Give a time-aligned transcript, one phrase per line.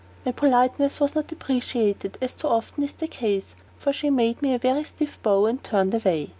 [0.25, 4.51] My politeness was not appreciated, as too often is the case; for she made me
[4.51, 6.29] a very stiff bow, and turned away.